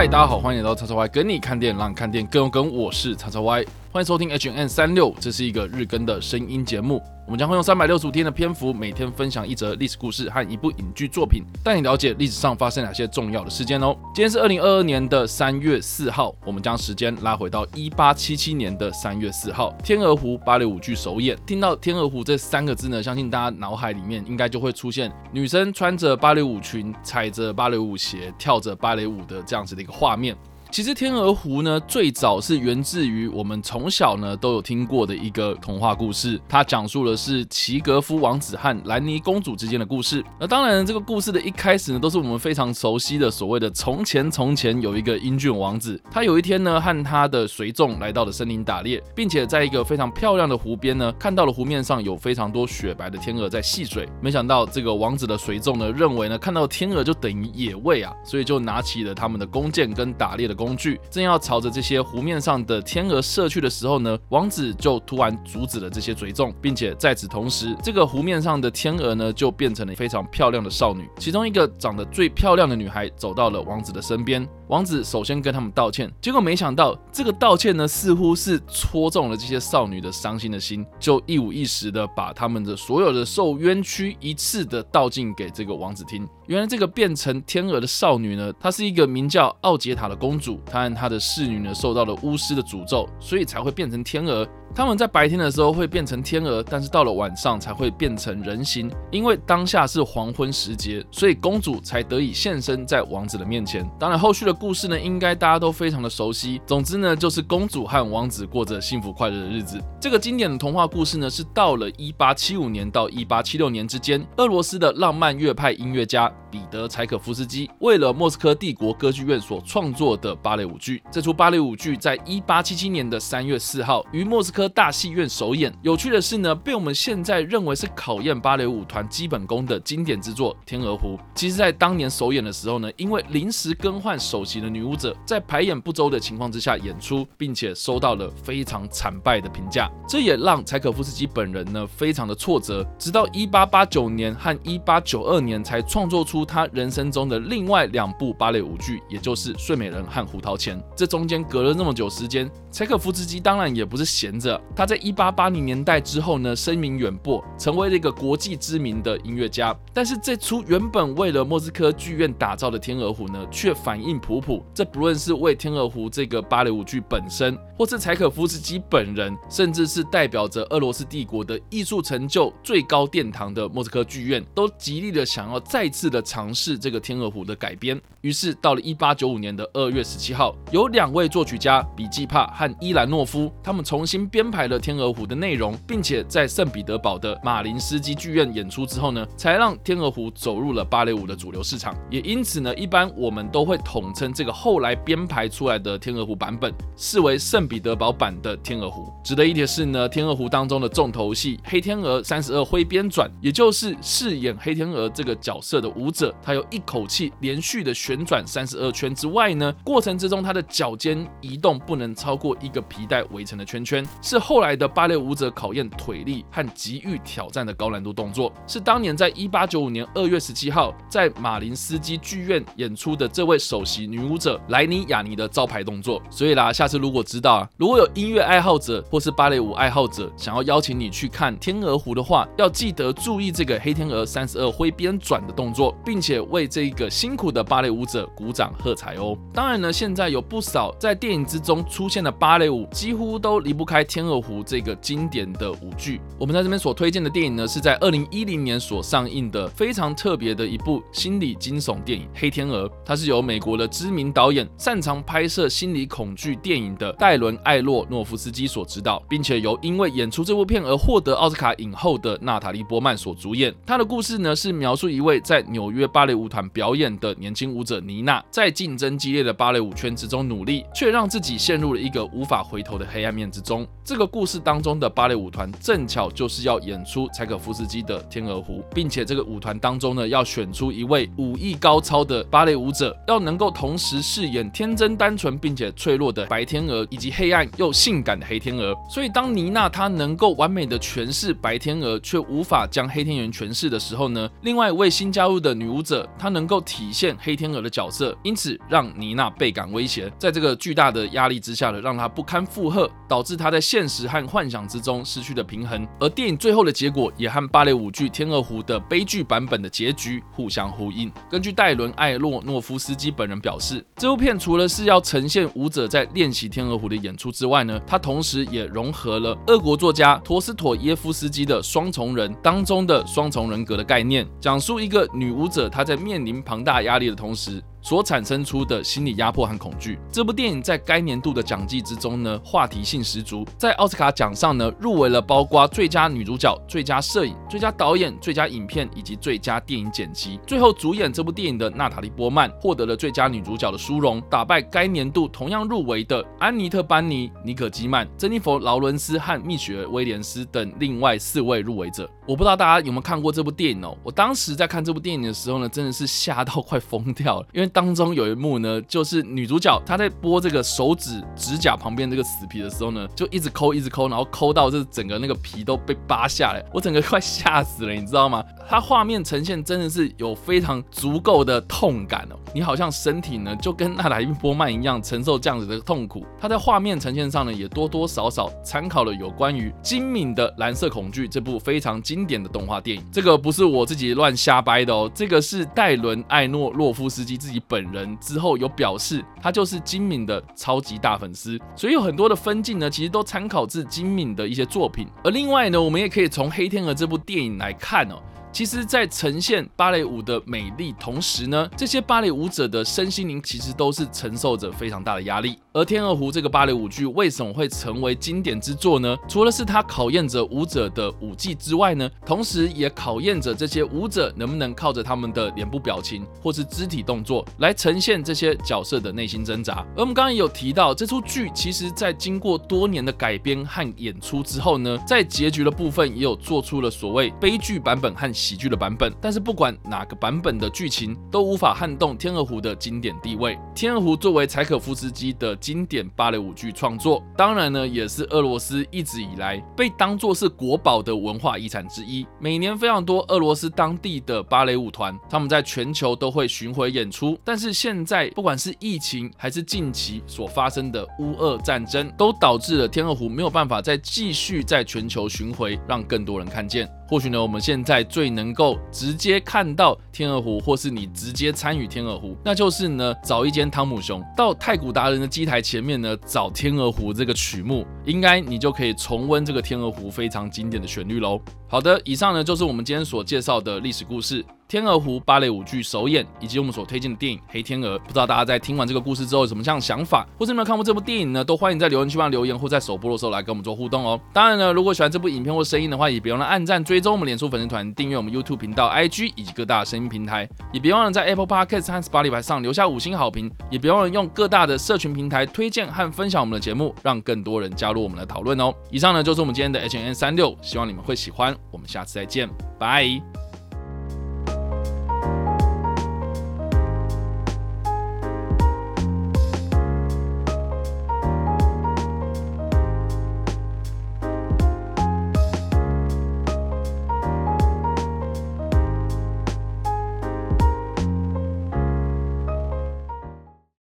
[0.00, 2.74] 嗨，大家好，欢迎来到叉叉 Y，跟你看店，让看店更更有梗。
[2.74, 7.02] 我是叉叉 Y，欢迎收听 H N 三六，这是一个日更的声音节目。
[7.30, 13.96] 我们将会用三百六十五天的篇幅，每天分享一则历史故事和一部影剧作品，带你了解历史上发生哪些重要的事件哦。
[14.12, 21.38] 今天是二零二二年的三月四号，我们将时间拉回到一八七七年的三月四号，天鹅湖芭蕾舞剧首演。
[21.46, 30.36] 听到天鹅湖这三个字呢，相信大家脑海里面应该就会出现女生穿着芭蕾舞裙，踩着芭蕾舞鞋，跳着芭蕾舞的这样子的一个画面。
[30.72, 40.24] 其实天鹅湖呢，最早是源自于我们从小呢都有听过的一个童话故事，它讲述的是齐格夫王子和兰妮公主之间的故事。
[40.38, 46.00] 那当然，这个故事的一开始呢，都是我们非常熟悉的所谓的“从前从前有一个英俊王子”。
[46.08, 54.08] 他有一天呢，和他的随众来到了森林打猎，并且在一个非常漂亮的湖边呢，看到了湖面上有非常多雪白的天鹅在戏水。
[54.22, 71.08] 没想到这个王子的随众呢，认为呢，看到天鹅就等于野味啊，所以就拿起了他们的弓箭跟打猎的工具，正要朝着这些湖面上的天鹅射去的时候呢，王子就突然阻止了这些随众，并且在此同时，这个湖面上的天鹅呢就变成了非常漂亮的少女。
[71.18, 86.28] 其中一个长得最漂亮的女孩走到了王子的身边，王子首先跟他们道歉，结果没想到这个道歉呢似乎是戳中了这些少女的伤心的心，就一五一十的把他们的所有的受冤屈一次的道尽给这个王子听。
[86.50, 94.44] 原来这个变成天鹅的少女呢，她是一个名叫奥杰塔的公主，她和她的侍女呢受到了巫师的诅咒，所以才会变成天鹅。
[94.74, 98.90] 他们在白天的时候会变成天鹅，但是到了晚上才会变成人形。
[99.10, 103.88] 因为当下是黄昏时节，所以公主才得以现身在王子的面前。
[103.98, 106.60] 当然，后续的故事呢，应该大家都非常的熟悉。
[106.66, 109.82] 总之呢，就是公主和王子过着幸福快乐的日子。
[110.00, 121.02] 这个经典的童话故事呢，是到了一八七五年到一八七六年之间，俄罗斯的浪漫乐派音乐家彼得柴可夫斯基为了莫斯科帝国歌剧院所创作的芭蕾舞剧。
[121.10, 125.72] 这出芭蕾舞剧在一八七七年的三月四号于莫斯科大戏院首演。
[125.82, 139.90] 有趣的是呢，被我们现在认为是考验芭蕾舞团基本功的经典之作《天鹅湖》，其实在当年首演的时候呢，因为临时更换首席的女舞者，在排演不周的情况之下演出，并且收到了非常惨败的评价。
[140.08, 150.78] 这也让柴可夫斯基本人呢非常的挫折，直到一八八九年和一八九二年才创作出他人生中的另外两部芭蕾舞剧，也就是《睡美人》和《胡桃钳》。
[150.96, 154.60] 这中间隔了那么久时间，柴可夫斯基当然也不是闲着。
[154.74, 159.76] 他在一八八零年代之后呢，声名远播，成为了一个国际知名的音乐家。
[159.92, 164.64] 但是这出原本为了莫斯科剧院打造的《天鹅湖》呢，却反应普普。
[164.74, 178.00] 这不论是为《天鹅湖》这个芭蕾舞剧本身，或是柴可夫斯基本人，甚至是代表着俄罗斯帝国的艺术成就最高殿堂的莫斯科剧院，都极力的想要再次的尝试这个《天鹅湖》的改编。
[178.20, 184.60] 于是到了一八九五年的二月十七号，有两位作曲家比季帕和伊兰诺夫，他们重新编排。
[184.70, 191.92] 了《天鹅湖》的内容，并且在圣彼得堡的马林斯基剧院演出之后呢，才让《天鹅湖》走入了芭蕾舞的主流市场。
[192.08, 199.02] 也因此呢，一般我们都会统称这个后来编排出来的《天鹅湖》版本，视为圣彼得堡版的《天鹅湖》。
[199.26, 214.40] 值得一提的是呢，《天鹅湖》当中的重头戏《黑天鹅三十二挥鞭转》，也就是饰演黑天鹅这个角色的舞者，他有一口气连续的旋转三十二圈之外呢，过程之中他的脚尖移动不能超过一个皮带围成的圈圈，是。
[214.40, 226.20] 后来的芭蕾舞者考验腿力和急于挑战的高难度动作，是当年在一八九五年二月十七号在马林斯基剧院演出的这位首席女舞者莱尼亚尼的招牌动作。
[226.30, 239.38] 所以啦，下次如果知道啊，如果有音乐爱好者或是芭蕾舞爱好者想要邀请你去看《天鹅湖》的话，要记得注意这个黑天鹅三十二挥鞭转的动作，并且为这个辛苦的芭蕾舞者鼓掌喝彩哦。
[239.54, 263.72] 当然呢，现在有不少在电影之中出现的芭蕾舞，几乎都离不开天鹅湖这个经典的舞剧，我们在这边所推荐的电影呢，是在二零一零年所上映的非常特别的一部心理惊悚电影《黑天鹅》，它是由美国的知名导演、擅长拍摄心理恐惧电影的戴伦·艾洛诺夫斯基所执导，并且由因为演出这部片而获得奥斯卡影后的娜塔莉·波曼所主演。
[263.86, 273.86] 他的故事呢，是描述一位在纽约约芭蕾舞团表演的年轻舞者妮娜，在竞争激烈的芭蕾舞圈之中努力，却让自己陷入了一个无法回头的黑暗面之中。
[274.02, 288.94] 这个故事当中的芭蕾舞团正巧就是要演出柴可夫斯基的《天鹅湖》，并且这个舞团当中呢，要选出一位武艺高超的芭蕾舞者，要能够同时饰演天真单纯并且脆弱的白天鹅，以及黑暗又性感的黑天鹅。
[289.08, 300.32] 所以当妮娜她能够完美的诠释白天鹅，却无法将黑天鹅诠释的时候呢，另外一位新加入的女舞者，她能够体现黑天鹅的角色，因此让妮娜倍感威胁。
[300.38, 306.06] 在这个巨大的压力之下呢，让她不堪负荷，导致她在现实和幻想之中失去了平衡。
[306.20, 311.30] 而电影最后的结果也和芭蕾舞剧《天鹅湖》的悲剧版本的结局互相呼应。
[311.50, 330.18] 根据戴伦·艾洛诺夫斯基本人表示，这部片除了是要呈现舞者在练习天鹅湖的演出之外呢，它同时也融合了俄国作家陀思妥耶夫斯基的《双重人》当中的双重人格的概念，讲述一个女舞者他在面临庞大压力的同时，所产生出的心理压迫和恐惧。
[330.30, 333.66] 这部电影在该年度的奖季之中呢，话题性十足。
[333.76, 340.58] 在奥斯卡奖上呢，入围了包括最佳女主角、最佳摄影、最佳导演、最佳影片以及最佳电影剪辑。
[340.66, 352.28] 最后，主演这部电影的娜塔莉波曼获得了最佳女主角的殊荣，打败该年度同样入围的安妮特班尼、尼可基曼、珍妮佛劳伦斯和蜜雪儿威廉斯等另外四位入围者。
[352.46, 354.16] 我不知道大家有没有看过这部电影哦？
[354.24, 368.64] 我当时在看这部电影的时候呢，真的是吓到快疯掉了，因为当中有一幕呢，就是女主角她在剥这个手指指甲旁边这个死皮的时候呢，就一直抠一直抠，然后抠到这整个那个皮都被扒下来，我整个快吓死了，你知道吗？
[368.88, 376.44] 它画面呈现真的是有非常足够的痛感哦，你好像身体呢就跟娜塔莉波曼一样承受这样子的痛苦。
[376.60, 383.24] 它在画面呈现上呢，也多多少少参考了有关于精敏的《蓝色恐惧》这部非常经典的动画电影。
[383.32, 388.38] 这个不是我自己乱瞎掰的哦，这个是戴伦艾诺洛夫斯基自己本人。
[388.38, 395.28] 之后有表示，他就是金敏的超级大粉丝，所以有很多的分镜呢，其实都参考自金敏的一些作品。
[395.44, 398.40] 而另外呢，我们也可以从《黑天鹅》这部电影来看哦。
[398.72, 405.76] 其实，在呈现芭蕾舞的美丽同时呢，这些芭蕾舞者的身心灵其实都是承受着非常大的压力。
[405.92, 409.36] 而《天鹅湖》这个芭蕾舞剧为什么会成为经典之作呢？
[409.48, 420.06] 除了是它考验着舞者的舞技之外呢，同时也考验着这些舞者能不能靠着他们的脸部表情或是肢体动作来呈现这些角色的内心挣扎。
[420.16, 428.48] 而我们刚刚也有提到，这出剧其实在经过多年的改编和演出之后呢，在结局的部分也有做出了所谓悲剧版本和。
[428.60, 433.74] 喜剧的版本，但是不管哪个版本的剧情都无法撼动《天鹅湖》的经典地位。
[433.94, 442.46] 《天鹅湖》作为柴可夫斯基的经典芭蕾舞剧创作，当然呢，也是俄罗斯一直以来被当作是国宝的文化遗产之一。
[442.58, 447.58] 每年非常多俄罗斯当地的芭蕾舞团，他们在全球都会巡回演出。
[447.64, 457.08] 但是现在，不管是疫情还是近期所发生的乌俄战争，都导致了《天鹅湖》没有办法再继续在全球巡回，让更多人看见。
[457.30, 471.60] 或许呢，我们现在最能够直接看到天鹅湖，或是你直接参与天鹅湖，那就是呢，找一间汤姆熊到太古达人的机台前面呢，找天鹅湖这个曲目，应该你就可以重温这个天鹅湖非常经典的旋律喽。
[471.86, 474.64] 好的，以上呢就是我们今天所介绍的历史故事。
[474.90, 481.62] 天鹅湖芭蕾舞剧首演，以及我们所推荐的电影《黑天鹅》，不知道大家在听完这个故事之后有什么样的想法，或是有没有看过这部电影呢？
[481.62, 484.40] 都欢迎在留言区帮留言，或在首播的时候来跟我们做互动哦。
[484.52, 498.92] 当然呢，如果喜欢这部影片或声音的话，也别忘了按赞、追踪我们脸书粉丝团、订阅我们 YouTube 频道、IG 以及各大声音平台，也别忘了在 Apple Podcast 和 Spotify 上留下五星好评，也别忘了用各大的社群平台推荐和分享我们的节目，让更多人加入我们的讨论哦。
[499.12, 501.76] 以上呢就是我们今天的 H&M 365，希望你们会喜欢。
[501.92, 502.68] 我们下次再见，
[502.98, 503.69] 拜。